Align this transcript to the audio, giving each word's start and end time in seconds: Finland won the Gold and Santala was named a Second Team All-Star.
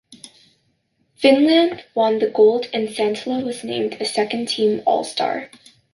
Finland 1.15 1.83
won 1.93 2.17
the 2.17 2.27
Gold 2.31 2.67
and 2.73 2.87
Santala 2.89 3.45
was 3.45 3.63
named 3.63 3.97
a 4.01 4.05
Second 4.05 4.47
Team 4.47 4.81
All-Star. 4.83 5.51